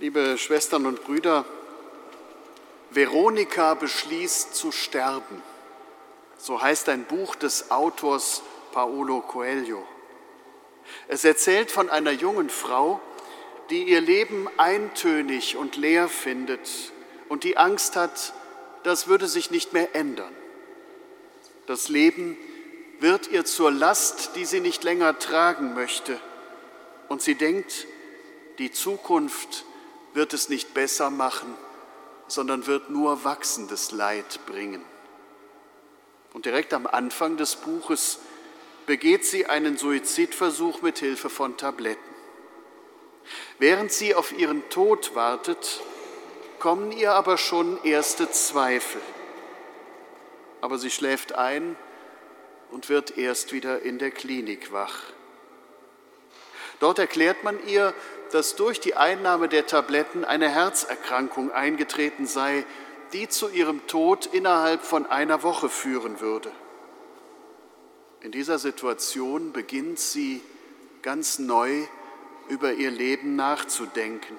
[0.00, 1.44] Liebe Schwestern und Brüder,
[2.88, 5.42] Veronika beschließt zu sterben.
[6.38, 8.40] So heißt ein Buch des Autors
[8.72, 9.86] Paolo Coelho.
[11.06, 12.98] Es erzählt von einer jungen Frau,
[13.68, 16.70] die ihr Leben eintönig und leer findet
[17.28, 18.32] und die Angst hat,
[18.84, 20.34] das würde sich nicht mehr ändern.
[21.66, 22.38] Das Leben
[23.00, 26.18] wird ihr zur Last, die sie nicht länger tragen möchte.
[27.08, 27.86] Und sie denkt,
[28.58, 29.66] die Zukunft
[30.14, 31.54] wird es nicht besser machen,
[32.28, 34.84] sondern wird nur wachsendes Leid bringen.
[36.32, 38.18] Und direkt am Anfang des Buches
[38.86, 42.00] begeht sie einen Suizidversuch mit Hilfe von Tabletten.
[43.58, 45.82] Während sie auf ihren Tod wartet,
[46.58, 49.00] kommen ihr aber schon erste Zweifel.
[50.60, 51.76] Aber sie schläft ein
[52.70, 55.02] und wird erst wieder in der Klinik wach.
[56.80, 57.94] Dort erklärt man ihr,
[58.32, 62.64] dass durch die Einnahme der Tabletten eine Herzerkrankung eingetreten sei,
[63.12, 66.50] die zu ihrem Tod innerhalb von einer Woche führen würde.
[68.22, 70.42] In dieser Situation beginnt sie
[71.02, 71.84] ganz neu
[72.48, 74.36] über ihr Leben nachzudenken.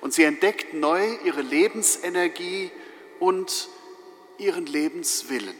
[0.00, 2.70] Und sie entdeckt neu ihre Lebensenergie
[3.18, 3.68] und
[4.38, 5.56] ihren Lebenswillen.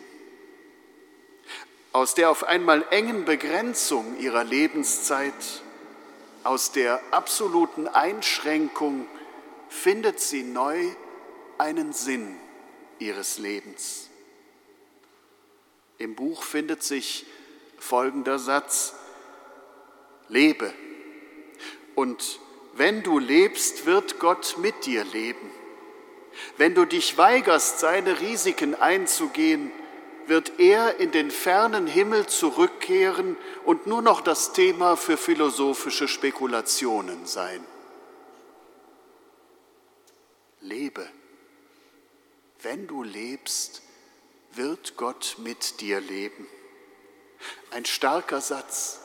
[1.93, 5.35] Aus der auf einmal engen Begrenzung ihrer Lebenszeit
[6.45, 9.07] aus der absoluten Einschränkung
[9.69, 10.85] findet sie neu
[11.59, 12.37] einen Sinn
[12.99, 14.09] ihres Lebens.
[15.99, 17.27] Im Buch findet sich
[17.79, 18.95] folgender Satz,
[20.29, 20.73] lebe
[21.95, 22.41] und
[22.75, 25.51] wenn du lebst, wird Gott mit dir leben.
[26.57, 29.71] Wenn du dich weigerst, seine Risiken einzugehen,
[30.31, 37.27] wird er in den fernen Himmel zurückkehren und nur noch das Thema für philosophische Spekulationen
[37.27, 37.67] sein.
[40.61, 41.07] Lebe.
[42.63, 43.83] Wenn du lebst,
[44.53, 46.47] wird Gott mit dir leben.
[47.73, 49.01] Ein starker Satz,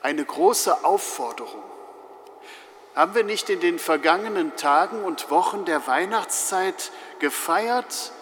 [0.00, 1.62] eine große Aufforderung.
[2.94, 8.12] Haben wir nicht in den vergangenen Tagen und Wochen der Weihnachtszeit gefeiert,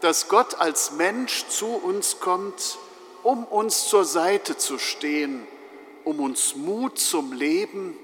[0.00, 2.78] dass Gott als Mensch zu uns kommt,
[3.22, 5.46] um uns zur Seite zu stehen,
[6.04, 7.98] um uns Mut zum Leben,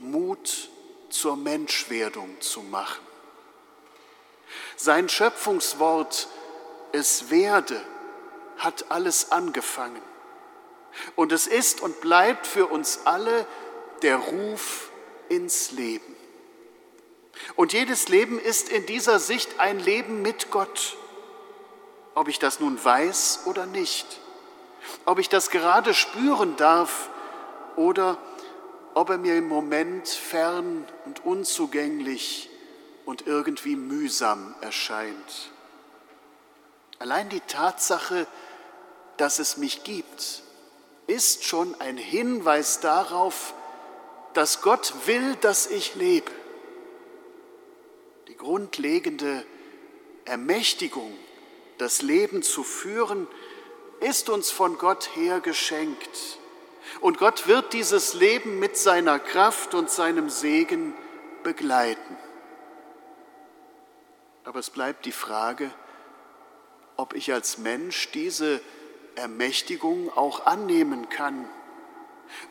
[0.00, 0.70] Mut
[1.08, 3.04] zur Menschwerdung zu machen.
[4.76, 6.28] Sein Schöpfungswort,
[6.92, 7.80] es werde,
[8.58, 10.02] hat alles angefangen.
[11.14, 13.46] Und es ist und bleibt für uns alle
[14.02, 14.90] der Ruf
[15.28, 16.16] ins Leben.
[17.54, 20.96] Und jedes Leben ist in dieser Sicht ein Leben mit Gott
[22.16, 24.06] ob ich das nun weiß oder nicht,
[25.04, 27.10] ob ich das gerade spüren darf
[27.76, 28.16] oder
[28.94, 32.48] ob er mir im Moment fern und unzugänglich
[33.04, 35.50] und irgendwie mühsam erscheint.
[36.98, 38.26] Allein die Tatsache,
[39.18, 40.42] dass es mich gibt,
[41.06, 43.52] ist schon ein Hinweis darauf,
[44.32, 46.32] dass Gott will, dass ich lebe.
[48.28, 49.44] Die grundlegende
[50.24, 51.12] Ermächtigung
[51.78, 53.26] das Leben zu führen,
[54.00, 56.38] ist uns von Gott her geschenkt.
[57.00, 60.94] Und Gott wird dieses Leben mit seiner Kraft und seinem Segen
[61.42, 62.16] begleiten.
[64.44, 65.70] Aber es bleibt die Frage,
[66.96, 68.60] ob ich als Mensch diese
[69.16, 71.48] Ermächtigung auch annehmen kann,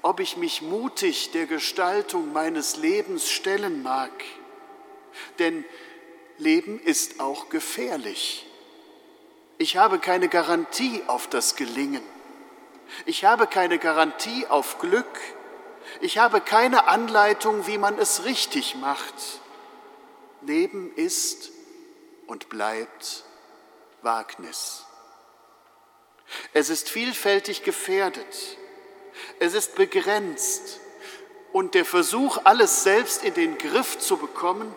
[0.02, 4.12] ob ich mich mutig der Gestaltung meines Lebens stellen mag.
[5.40, 5.64] Denn
[6.38, 8.46] Leben ist auch gefährlich.
[9.58, 12.04] Ich habe keine Garantie auf das Gelingen.
[13.06, 15.20] Ich habe keine Garantie auf Glück.
[16.02, 19.14] Ich habe keine Anleitung, wie man es richtig macht.
[20.42, 21.52] Leben ist
[22.28, 23.24] und bleibt
[24.02, 24.86] Wagnis.
[26.54, 28.58] Es ist vielfältig gefährdet.
[29.40, 30.80] Es ist begrenzt.
[31.54, 34.74] Und der Versuch, alles selbst in den Griff zu bekommen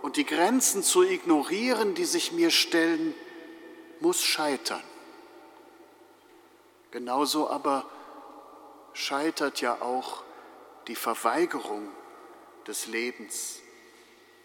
[0.00, 3.14] und die Grenzen zu ignorieren, die sich mir stellen,
[4.00, 4.82] muss scheitern.
[6.90, 7.84] Genauso aber
[8.92, 10.22] scheitert ja auch
[10.88, 11.88] die Verweigerung
[12.66, 13.60] des Lebens,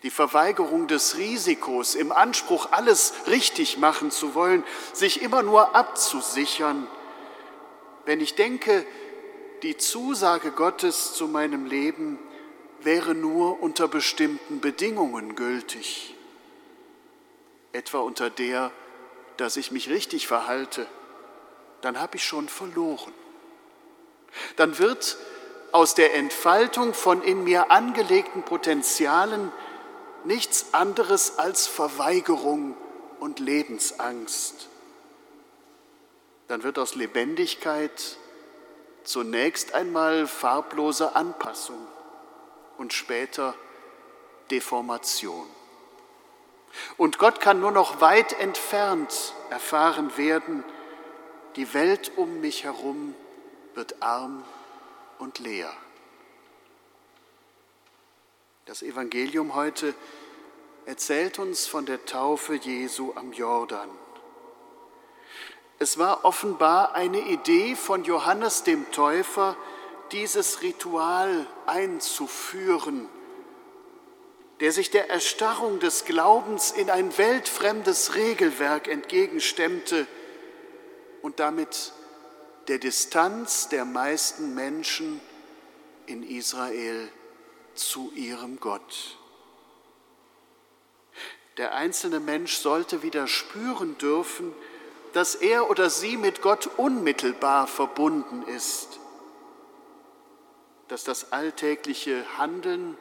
[0.04, 4.64] die Verweigerung des Risikos, im Anspruch, alles richtig machen zu wollen,
[4.94, 6.88] sich immer nur abzusichern.
[8.06, 8.86] Wenn ich denke,
[9.62, 12.18] die Zusage Gottes zu meinem Leben
[12.80, 16.16] wäre nur unter bestimmten Bedingungen gültig,
[17.72, 18.72] etwa unter der,
[19.42, 20.86] dass ich mich richtig verhalte,
[21.82, 23.12] dann habe ich schon verloren.
[24.56, 25.18] Dann wird
[25.72, 29.52] aus der Entfaltung von in mir angelegten Potenzialen
[30.26, 32.78] nichts anderes als Verweigerung
[33.20, 34.68] und Lebensangst.
[36.48, 38.18] Dann wird aus Lebendigkeit
[39.04, 41.88] zunächst einmal farblose Anpassung
[42.78, 43.56] und später
[44.52, 45.48] Deformation.
[46.98, 50.64] Und Gott kann nur noch weit entfernt erfahren werden,
[51.56, 53.16] die Welt um mich herum
[53.76, 54.44] wird arm
[55.20, 55.72] und leer.
[58.66, 59.94] Das Evangelium heute
[60.86, 63.90] erzählt uns von der Taufe Jesu am Jordan.
[65.80, 69.58] Es war offenbar eine Idee von Johannes dem Täufer,
[70.12, 73.10] dieses Ritual einzuführen,
[74.62, 80.06] der sich der Erstarrung des Glaubens in ein weltfremdes Regelwerk entgegenstemmte
[81.24, 81.94] und damit
[82.68, 85.20] der Distanz der meisten Menschen
[86.06, 87.10] in Israel
[87.74, 89.18] zu ihrem Gott.
[91.58, 94.54] Der einzelne Mensch sollte wieder spüren dürfen,
[95.14, 99.00] dass er oder sie mit Gott unmittelbar verbunden ist,
[100.88, 102.96] dass das alltägliche Handeln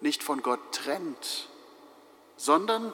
[0.00, 1.48] nicht von Gott trennt,
[2.36, 2.92] sondern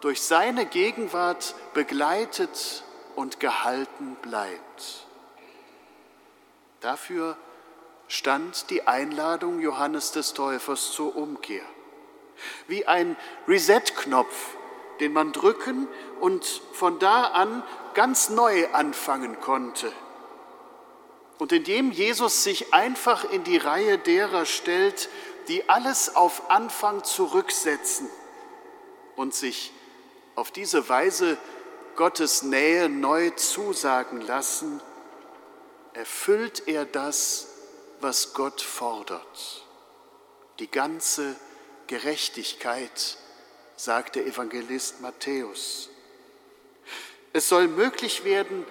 [0.00, 2.84] durch seine Gegenwart begleitet
[3.16, 5.06] und gehalten bleibt.
[6.80, 7.36] Dafür
[8.06, 11.64] stand die Einladung Johannes des Täufers zur Umkehr.
[12.68, 13.16] Wie ein
[13.48, 14.56] Reset-Knopf,
[15.00, 15.88] den man drücken
[16.20, 17.62] und von da an
[17.94, 19.92] ganz neu anfangen konnte.
[21.38, 25.08] Und indem Jesus sich einfach in die Reihe derer stellt,
[25.48, 28.08] die alles auf Anfang zurücksetzen
[29.16, 29.72] und sich
[30.34, 31.36] auf diese Weise
[31.96, 34.80] Gottes Nähe neu zusagen lassen,
[35.94, 37.48] erfüllt er das,
[38.00, 39.66] was Gott fordert.
[40.60, 41.34] Die ganze
[41.88, 43.18] Gerechtigkeit,
[43.74, 45.88] sagt der Evangelist Matthäus.
[47.32, 48.66] Es soll möglich werden,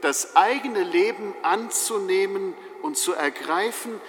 [0.00, 4.00] das eigene Leben anzunehmen und zu ergreifen,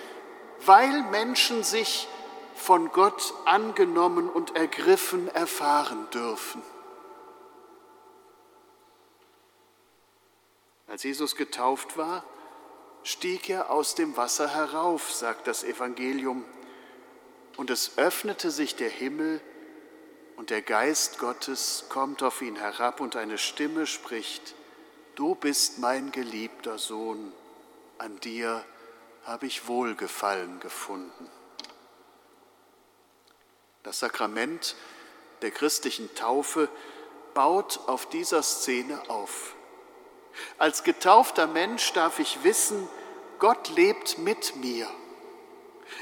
[0.66, 2.08] weil Menschen sich
[2.56, 6.62] von Gott angenommen und ergriffen erfahren dürfen.
[10.88, 12.24] Als Jesus getauft war,
[13.04, 16.44] stieg er aus dem Wasser herauf, sagt das Evangelium,
[17.56, 19.42] und es öffnete sich der Himmel
[20.36, 24.56] und der Geist Gottes kommt auf ihn herab und eine Stimme spricht,
[25.16, 27.34] Du bist mein geliebter Sohn,
[27.98, 28.64] an dir
[29.28, 31.30] habe ich Wohlgefallen gefunden.
[33.84, 34.76] Das Sakrament
[35.42, 36.70] der christlichen Taufe
[37.34, 39.54] baut auf dieser Szene auf.
[40.58, 42.88] Als getaufter Mensch darf ich wissen,
[43.38, 44.88] Gott lebt mit mir.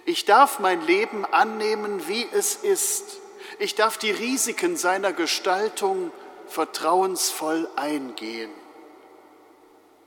[0.05, 3.19] Ich darf mein Leben annehmen, wie es ist.
[3.57, 6.11] Ich darf die Risiken seiner Gestaltung
[6.47, 8.51] vertrauensvoll eingehen.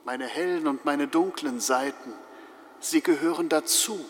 [0.05, 2.13] Meine hellen und meine dunklen Seiten,
[2.79, 4.03] sie gehören dazu.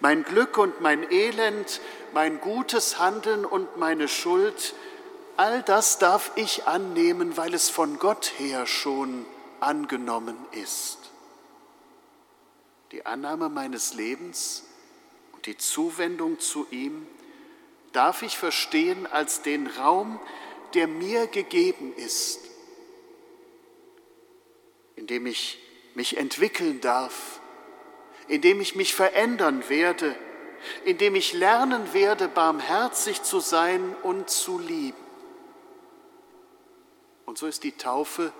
[0.00, 1.80] Mein Glück und mein Elend,
[2.12, 4.74] mein gutes Handeln und meine Schuld,
[5.36, 9.24] all das darf ich annehmen, weil es von Gott her schon
[9.60, 10.98] angenommen ist.
[12.92, 14.64] Die Annahme meines Lebens
[15.32, 17.06] und die Zuwendung zu ihm
[17.92, 20.20] darf ich verstehen als den Raum,
[20.74, 22.40] der mir gegeben ist,
[24.96, 25.58] in dem ich
[25.94, 27.40] mich entwickeln darf,
[28.32, 30.16] in dem ich mich verändern werde,
[30.86, 34.96] in dem ich lernen werde, barmherzig zu sein und zu lieben.
[37.26, 38.32] Und so ist die Taufe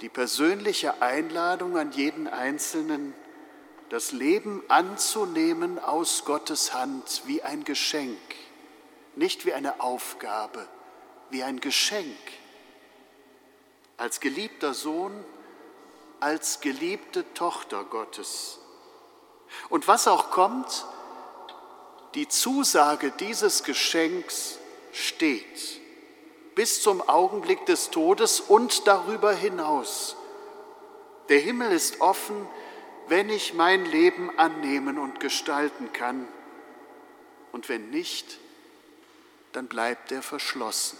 [0.00, 3.12] die persönliche Einladung an jeden Einzelnen,
[3.90, 8.16] das Leben anzunehmen aus Gottes Hand wie ein Geschenk,
[9.16, 10.66] nicht wie eine Aufgabe,
[11.28, 12.16] wie ein Geschenk.
[13.98, 15.12] Als geliebter Sohn,
[16.20, 18.60] als geliebte Tochter Gottes.
[19.68, 20.86] Und was auch kommt,
[22.14, 24.58] die Zusage dieses Geschenks
[24.92, 25.80] steht
[26.54, 30.16] bis zum Augenblick des Todes und darüber hinaus.
[31.28, 32.46] Der Himmel ist offen,
[33.08, 36.28] wenn ich mein Leben annehmen und gestalten kann.
[37.52, 38.38] Und wenn nicht,
[39.52, 40.98] dann bleibt er verschlossen.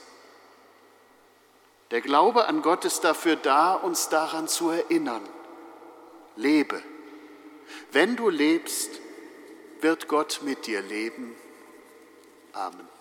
[1.91, 5.23] Der Glaube an Gott ist dafür da, uns daran zu erinnern.
[6.37, 6.83] Lebe.
[7.92, 9.00] Wenn du lebst,
[9.80, 11.35] wird Gott mit dir leben.
[12.52, 12.94] Amen.